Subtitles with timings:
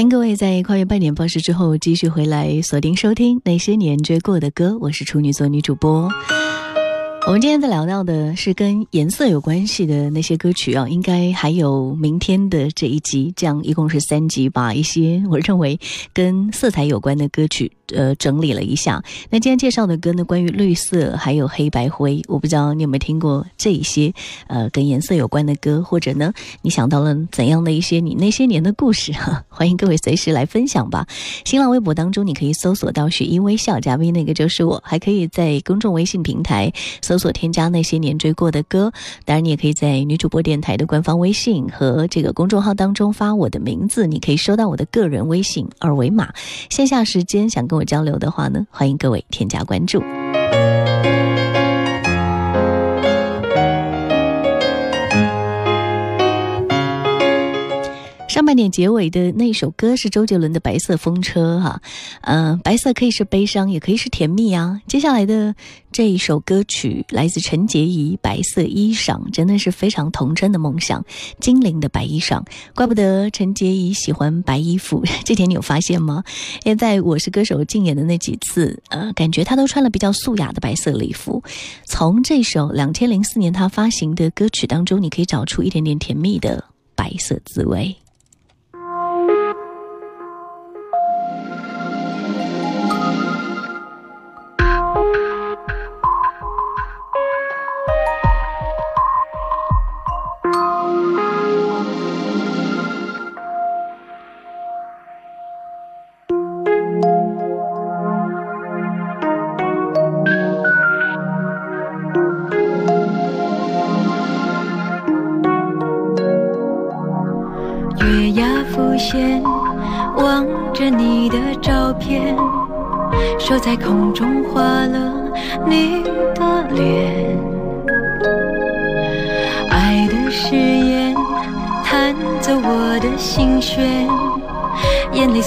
[0.00, 6.08] 欢迎各位在跨越半点报时之后继续回来锁定收听那些年追过的歌，我是处女座女主播。
[7.26, 15.78] 我们今天在聊到的是跟颜色有关系的那些歌曲啊，应该还有明天的这一集，这样一共是三集，把一些我认为
[16.12, 17.70] 跟色彩有关的歌曲。
[17.92, 19.02] 呃，整理了一下。
[19.30, 24.12] 那今天介绍的歌呢，关于绿色还有黑白灰，我不知道你有没有听过这一些
[24.46, 26.32] 呃跟颜色有关的歌，或者呢，
[26.62, 29.44] 你想到了怎样的一些你那些年的故事哈？
[29.50, 31.04] 欢迎各位随时来分享吧。
[31.44, 34.80] 新浪微博当中你可以搜索到“雪一微笑嘉宾”，那个就是我。
[34.84, 38.90] 还可以在公众微信平台搜所添加那些年追过的歌。
[39.26, 46.32] 当然，你也可以在女主播电台的官方微信和这个公众号当中发我的名字，你可以收到我的个人微信二维码。
[46.70, 47.84] 线下时间想跟我。
[47.90, 50.00] 交流的话呢，欢迎各位添加关注。
[58.50, 61.80] 半点结尾的那首歌是周杰伦的《白色风车》哈，
[62.22, 64.80] 嗯，白色可以是悲伤，也可以是甜蜜啊。
[64.88, 65.54] 接下来的
[65.92, 71.04] 这一首歌曲来自陈洁仪，《白色衣裳》真的是非常童真的梦想，
[71.38, 72.44] 精灵的白衣裳，
[72.74, 76.24] 怪不得陈洁仪喜欢白衣服， 这点你有发现吗？
[76.64, 81.40] 因为在我是歌手竞演的那几次，呃，感觉她都穿了比较素雅的白色礼服。
[81.86, 86.64] 从这首两千零四年她发行的歌曲当中，你可以找出一点点甜蜜的
[86.96, 87.94] 白色滋味。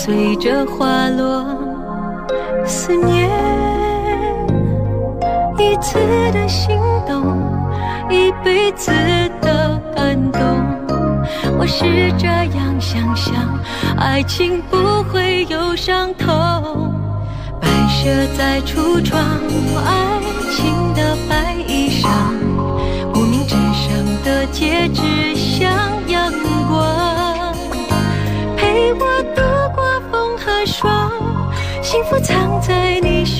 [0.06, 1.46] 随着花落，
[2.66, 3.30] 思念
[5.58, 5.98] 一次
[6.34, 6.78] 的心
[7.08, 7.24] 动，
[8.10, 8.92] 一辈子
[9.40, 10.42] 的感动。
[11.58, 13.34] 我是这样想象，
[13.98, 16.30] 爱情不会有伤痛。
[18.04, 19.22] 遮在橱窗，
[19.86, 20.20] 爱
[20.52, 22.10] 情的白衣裳，
[23.16, 25.72] 无名指上的戒指像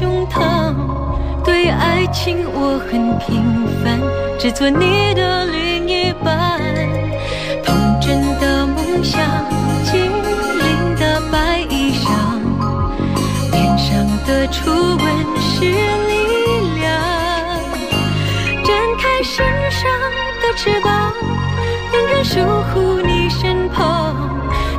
[0.04, 0.76] 胸膛。
[1.46, 4.02] 对爱情我很平凡，
[4.38, 6.60] 只做你的另一半，
[7.64, 9.22] 童真的梦想，
[9.86, 12.12] 精灵的白衣裳。
[13.54, 15.06] 脸上的初吻
[15.40, 15.72] 是力
[16.82, 16.84] 量，
[18.66, 19.90] 展开身上
[20.42, 21.14] 的翅膀，
[21.94, 22.42] 永远守
[22.74, 24.14] 护你身旁。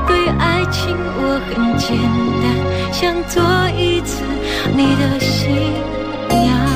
[0.06, 1.96] 对爱情我很简
[2.42, 2.44] 单，
[2.92, 4.23] 想做一次
[4.76, 5.54] 你的新
[6.28, 6.74] 娘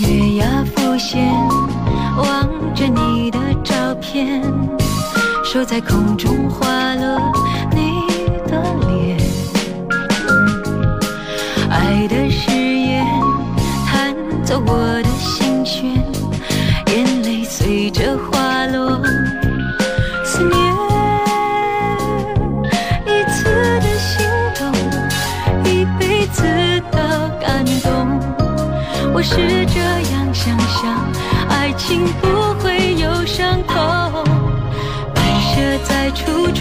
[0.00, 1.24] 月牙浮现
[2.16, 4.65] 望着你的照片。
[5.46, 7.20] 手在空中画了
[7.70, 8.02] 你
[8.48, 9.16] 的脸，
[11.70, 13.06] 爱的誓言
[13.86, 14.12] 弹
[14.44, 15.84] 奏我的心弦，
[16.88, 19.00] 眼泪随着滑落。
[20.24, 20.58] 思念
[23.06, 23.44] 一次
[23.80, 24.26] 的心
[24.58, 24.60] 动，
[25.64, 26.42] 一辈子
[26.90, 28.20] 的感动。
[29.14, 30.92] 我是这样想象，
[31.48, 32.04] 爱情
[36.06, 36.55] 最初。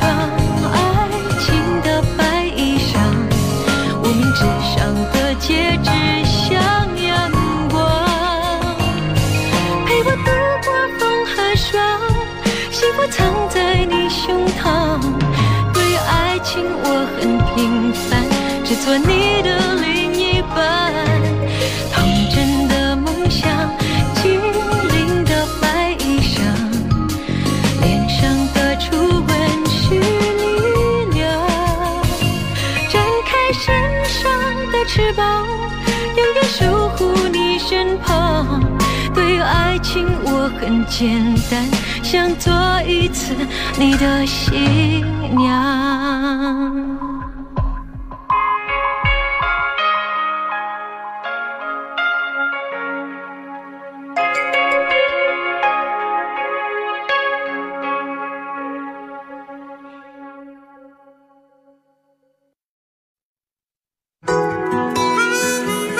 [40.56, 41.68] 很简单，
[42.04, 42.54] 想做
[42.88, 43.36] 一次
[43.78, 45.04] 你的新
[45.36, 46.86] 娘。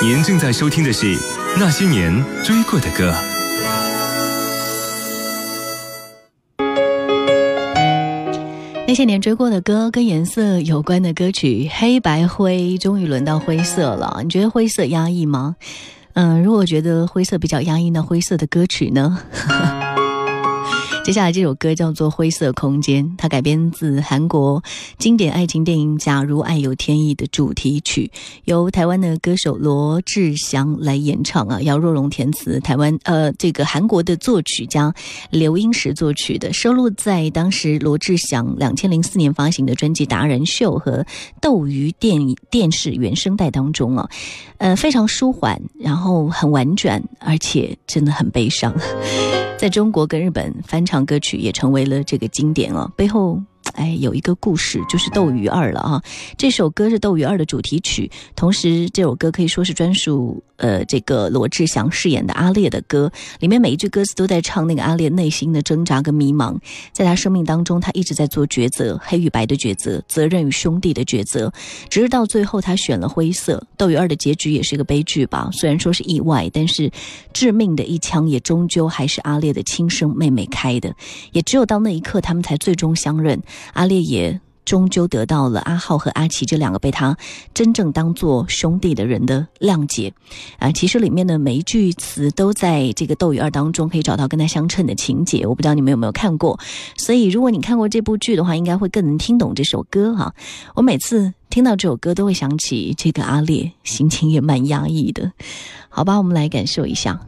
[0.02, 1.16] 您正在收听的是
[1.60, 3.12] 《那些年追过的歌》。
[8.96, 14.22] 这些年追过的歌，跟颜色有关的歌曲，黑白灰，终于轮到灰色了。
[14.24, 15.58] 你觉得灰色压抑吗？
[16.14, 19.20] 嗯，如果觉得灰色比较压抑，那灰色的歌曲呢？
[21.06, 24.64] 接下来这首歌叫做《灰色空间》，它改编自韩国
[24.98, 28.10] 经典爱情电影《假如爱有天意》的主题曲，
[28.46, 34.92] 由台湾的歌手罗志祥来演唱啊，姚若龙填词，台湾呃这个韩国的作曲家
[35.30, 41.04] 刘英石作曲的，收录在当时罗志祥两千零四年发行的专辑《达人秀》和
[41.40, 44.10] 《斗鱼》电影电视原声带当中啊，
[44.58, 48.74] 呃非常舒缓，然后很婉转，而且真的很悲伤。
[49.58, 53.38] 在中国跟日本翻唱唱歌曲也成为了这个经典哦，背后。
[53.74, 56.02] 哎，有一个故事，就是《斗鱼二》了啊！
[56.38, 66.58] 这首歌是《斗鱼二》的主题曲，同时这首歌可以说是专属呃这个罗志祥饰演的阿烈的歌，里面每一句歌词都在唱那个阿烈内心的挣扎跟迷茫，
[66.94, 71.52] 在他生命当中，他一直在做抉择，黑与白的抉择，责任与兄弟的抉择，
[71.90, 73.58] 直到最后他选了灰色。
[73.78, 76.90] 《斗鱼二》的结局也是一个悲剧吧，虽然说是意外，但是
[77.34, 80.96] 致命的一枪也终究还是阿烈的亲生妹妹开的，
[81.34, 83.42] 也只有到那一刻，他们才最终相认。
[83.74, 87.16] 阿烈也终究得到了阿浩和阿奇这两个被他
[87.54, 90.12] 真正当做兄弟的人的谅解，
[90.58, 95.46] 啊，其实里面的每一句词都在这个《斗鱼二》当中可以找到跟他相称的情节。
[95.46, 96.60] 我不知道你们有没有看过，
[96.98, 100.34] 所以如果你看过这部剧的话，应该会更能听懂这首歌哈。
[100.74, 105.32] 我每次听到这首歌都会想起这个阿烈，心情也蛮压抑的。
[105.90, 107.20] 好吧，我们来感受一下。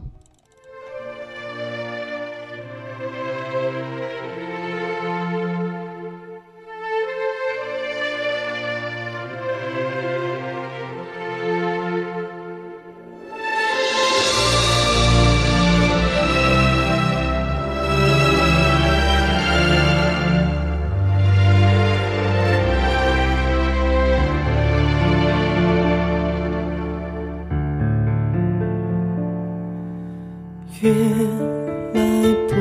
[32.18, 32.54] 爱不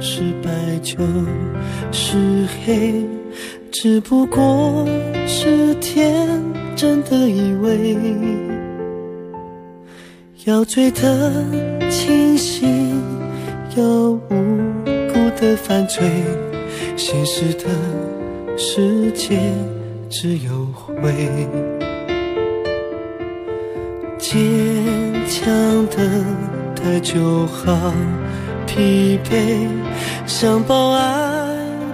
[0.00, 0.50] 是白
[0.82, 0.96] 就
[1.92, 2.16] 是
[2.64, 3.06] 黑，
[3.70, 4.84] 只不过
[5.24, 6.28] 是天
[6.74, 7.96] 真的以为，
[10.46, 11.32] 要醉得
[11.88, 13.00] 清醒，
[13.76, 16.02] 要无辜的犯罪，
[16.96, 17.66] 现实的
[18.56, 19.38] 世界
[20.10, 21.46] 只有灰，
[24.18, 24.34] 坚
[25.28, 25.46] 强
[25.86, 26.24] 的。
[26.80, 27.92] 他就好
[28.78, 29.68] 疲惫，
[30.24, 31.02] 想抱爱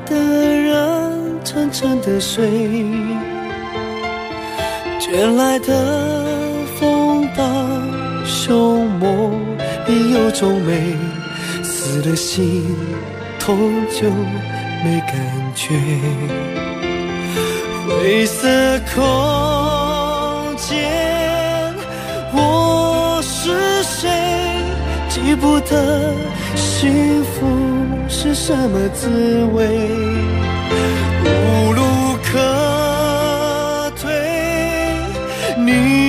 [0.05, 2.47] 的人沉沉的睡，
[5.01, 6.23] 卷来的
[6.79, 7.43] 风暴
[8.27, 9.41] 凶猛
[9.89, 10.95] 亦有种美，
[11.63, 12.77] 死了心
[13.41, 13.57] 痛
[13.91, 14.11] 就
[14.85, 15.17] 没感
[15.55, 15.75] 觉，
[17.89, 18.47] 灰色
[18.95, 19.03] 空
[25.25, 26.13] 记不得
[26.55, 27.47] 幸福
[28.11, 29.09] 是什么滋
[29.55, 29.67] 味，
[31.25, 31.81] 无路
[32.23, 34.13] 可退，
[35.57, 36.04] 你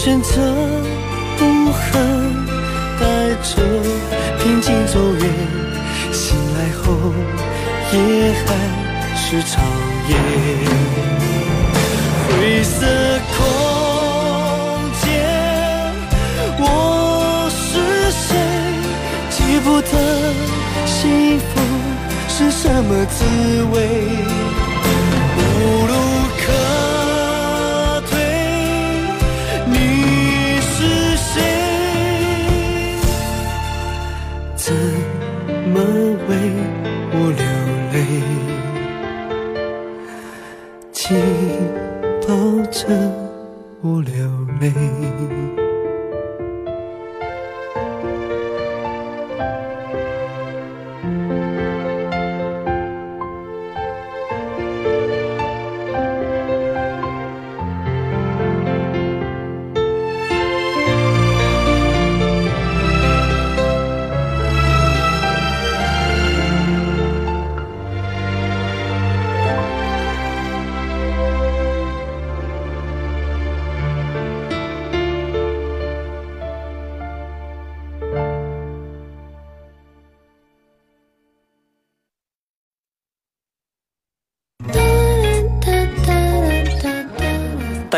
[0.00, 0.30] 选择
[1.36, 1.92] 不恨，
[3.00, 3.04] 带
[3.42, 3.60] 着
[4.38, 5.22] 平静走远，
[6.12, 6.94] 醒来后
[7.92, 7.98] 也
[8.46, 8.46] 还
[9.16, 9.60] 是长
[10.08, 10.14] 夜，
[12.30, 12.86] 灰色
[13.36, 13.38] 空
[15.02, 15.04] 间，
[16.60, 16.62] 我
[17.50, 17.68] 是
[18.12, 18.30] 谁？
[19.30, 19.92] 记不得
[20.86, 21.44] 幸福。
[22.28, 23.24] 是什么滋
[23.72, 23.76] 味？
[41.08, 41.16] 紧
[42.20, 42.86] 抱着
[43.80, 44.28] 我流
[44.60, 45.67] 泪。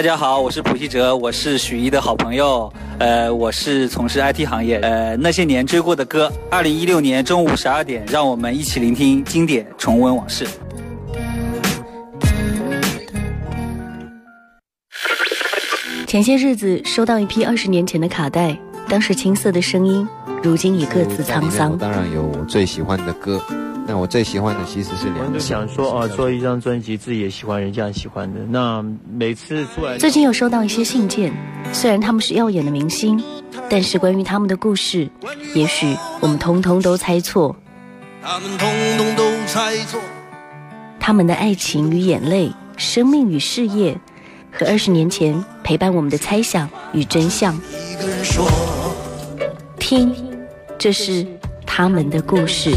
[0.01, 10.47] 大家好，我是普希哲，我是许一的好朋友，呃，我是从事 IT 行业，呃，那些年追过的歌，二零一六年中午十二点，让我们一起聆听经典，重温往事。
[16.07, 20.09] 前些日子收到一批二十年前的卡带，当时青涩的声音，
[20.43, 21.77] 如今已各自沧桑。
[21.77, 23.41] 当然有我最喜欢的歌。
[23.87, 25.33] 那我最喜欢的其实是两。
[25.33, 28.41] 就想说啊，做一张专辑，自己也喜欢，人家也喜欢的。
[28.49, 31.33] 那每次出来，最近有收到一些信件，
[31.73, 33.21] 虽然他们是耀眼的明星，
[33.69, 35.11] 但是关于他们的故事，
[35.55, 37.57] 也许我们通通都猜错。
[38.23, 40.01] 他们通通都猜错。
[41.01, 43.99] 他们的爱情与眼泪，生命与事业，
[44.53, 47.59] 和二十年前陪伴我们的猜想与真相。
[49.79, 50.15] 听，
[50.81, 51.27] 这是
[51.67, 52.71] 他们的故事。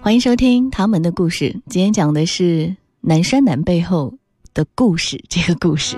[0.00, 1.60] 欢迎收听他们的故事。
[1.68, 4.14] 今天讲的是南山南背后
[4.54, 5.20] 的故事。
[5.28, 5.96] 这个故事，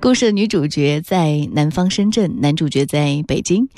[0.00, 3.68] 故事的女主角在南方深圳，男主角在北京。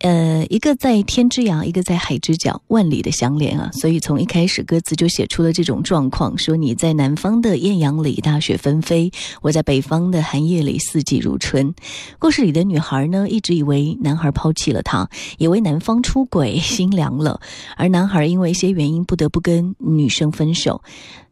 [0.00, 3.70] 呃，一个在天之涯，一个在海之角，万里的相连啊！
[3.72, 9.10] 所以从一开始歌词就写出了这种状况：说你在南方的艳阳里，大雪纷飞；
[9.40, 11.74] 我在北方的寒夜里，四季如春。
[12.18, 17.40] 故事里的女孩呢，一直以为男孩抛弃了她，以为男方出轨，心凉了，
[17.76, 20.82] 而男孩因为一些原因不得不跟女生分手。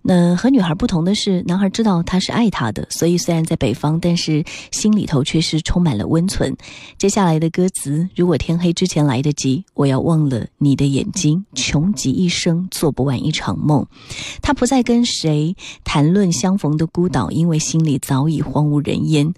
[0.07, 6.55] 那和女孩不同的是，男孩知道她是爱她的，所以虽然在北方，但是心里头却是充满了温存。
[6.99, 13.87] 接下来的歌词：如果天黑之前来得及，我要忘了你的眼睛，穷极一生做不完一场梦。
[14.43, 19.33] 他不再跟谁谈论相逢的孤岛，因为心里早已荒无人烟。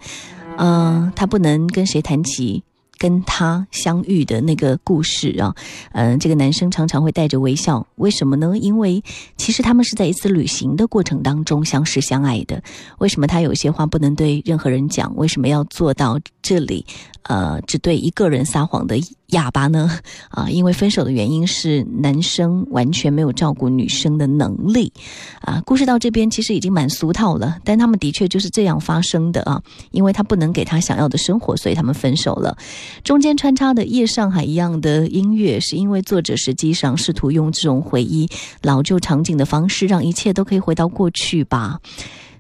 [0.59, 2.65] 嗯，他不能跟谁谈起。
[2.99, 5.55] 跟他相遇的那个故事啊，
[5.93, 8.57] 嗯，这个男生常常会带着微笑，为什么呢？
[8.59, 9.03] 因为
[9.37, 12.63] 其实他们是在一次旅行的过程当中相识相爱的。
[12.99, 15.15] 为什么他有些话不能对任何人讲？
[15.17, 16.85] 为什么要做到这里？
[17.23, 18.97] 呃，只对一个人撒谎的
[19.29, 19.91] 哑巴呢？
[20.31, 24.93] 啊，因为分手的原因是男生完全没有照顾女生的能力。
[25.41, 29.63] 啊，故事到这边其实已经蛮俗套了，但他们的确就是这样发生的啊。
[29.91, 32.57] 因为他不能给他想要的生活，所以他们分手了。
[33.03, 38.29] 中间穿插的夜上海一样的音乐，是因为作者实际上试图用这种回忆
[38.63, 41.81] 老旧场景的方式，让一切都可以回到过去吧。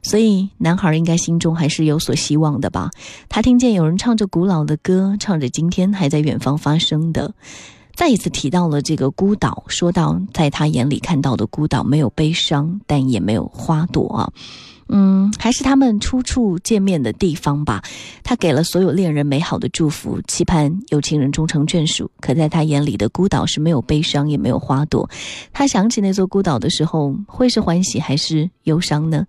[0.06, 2.90] 所以，男孩应该心中还是有所希望的吧？
[3.28, 7.34] 他听见有人唱着古老的歌，唱着今天还在远方发生的。
[7.96, 14.30] 再一次提到了这个孤岛，说到在他眼里看到的孤岛没有悲伤，但也没有花朵啊。
[14.88, 17.82] 嗯，还是他们初处见面的地方吧。
[18.22, 22.08] 他给了所有恋人美好的祝福，期盼有情人终成眷属。
[22.20, 25.10] 可在他眼里的孤岛是没有悲伤，也没有花朵。
[25.52, 29.26] 他想起那座孤岛的时候，会是欢喜还是忧伤呢？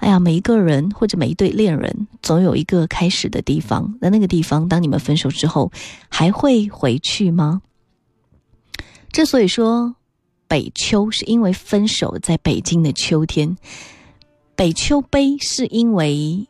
[0.00, 3.94] 哎呀，每一个人或者每一对恋人，总有一个开始的地方。
[4.00, 5.70] 那那个地方，当你们分手之后，
[6.08, 7.60] 还会回去吗？
[9.12, 9.94] 之所以说
[10.48, 13.56] 北秋是因为分手在北京的秋天，
[14.56, 16.48] 北秋悲是因为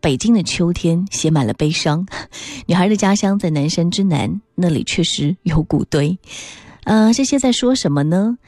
[0.00, 2.06] 北京的秋天写满了悲伤。
[2.66, 6.16] 女孩的家乡在南山之南，那里确实有谷堆。
[6.84, 8.38] 呃，这些在说什么呢？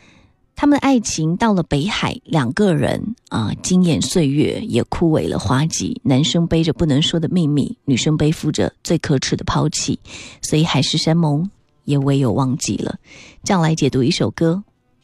[0.56, 6.00] 他们的爱情到了北海，两个人啊，惊艳岁月也枯萎了花季。
[6.04, 9.99] 男生背着不能说的秘密，女生背负着最可耻的抛弃，
[10.40, 11.50] 所以海誓山盟
[11.84, 12.96] 也唯有忘记了。
[13.42, 14.62] 这样来解读一首歌，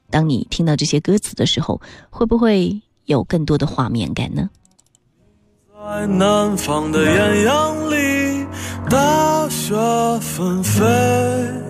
[0.08, 1.80] 当你听到这些歌词的时候，
[2.10, 4.48] 会不会有更多的画面感呢？
[5.74, 8.46] 在南方的艳阳里，
[8.88, 9.74] 大雪
[10.20, 11.69] 纷飞。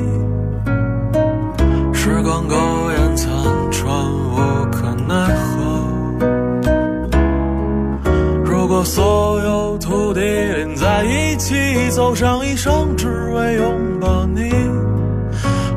[8.81, 11.53] 和所有土地连在一起，
[11.91, 14.49] 走上一生，只为拥抱你，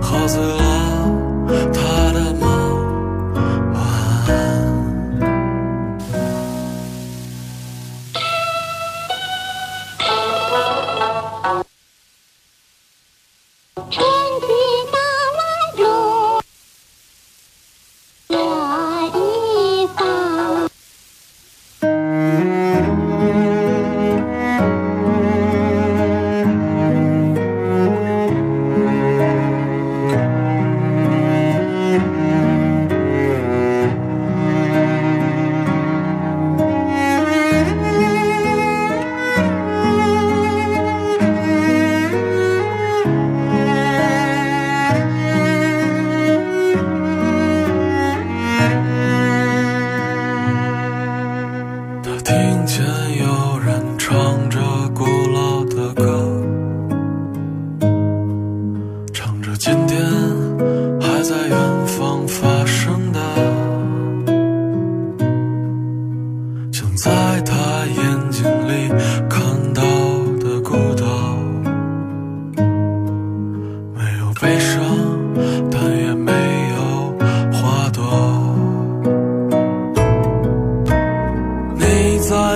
[0.01, 0.64] 喝醉了